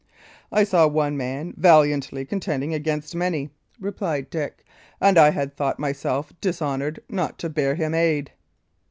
[0.51, 4.65] "I saw one man valiantly contending against many," replied Dick,
[4.99, 8.31] "and I had thought myself dishonoured not to bear him aid."